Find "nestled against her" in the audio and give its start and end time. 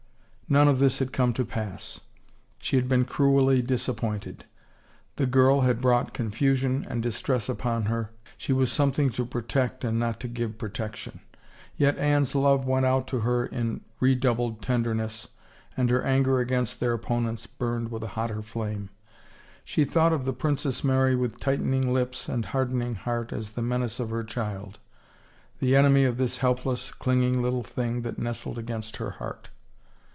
28.19-29.11